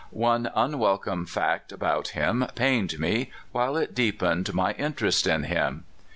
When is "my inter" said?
4.51-5.05